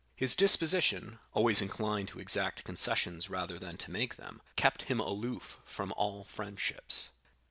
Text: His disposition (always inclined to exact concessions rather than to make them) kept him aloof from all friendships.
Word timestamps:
His 0.15 0.35
disposition 0.35 1.19
(always 1.33 1.61
inclined 1.61 2.07
to 2.07 2.19
exact 2.19 2.63
concessions 2.63 3.29
rather 3.29 3.59
than 3.59 3.77
to 3.77 3.91
make 3.91 4.15
them) 4.15 4.41
kept 4.55 4.85
him 4.89 4.99
aloof 4.99 5.59
from 5.63 5.91
all 5.91 6.23
friendships. 6.23 7.11